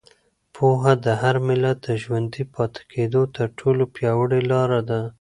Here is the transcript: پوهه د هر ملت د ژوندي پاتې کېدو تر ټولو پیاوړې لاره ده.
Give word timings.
پوهه 0.55 0.93
د 1.05 1.07
هر 1.21 1.35
ملت 1.47 1.77
د 1.83 1.89
ژوندي 2.03 2.43
پاتې 2.53 2.81
کېدو 2.91 3.21
تر 3.35 3.47
ټولو 3.59 3.83
پیاوړې 3.95 4.41
لاره 4.51 4.81
ده. 4.89 5.01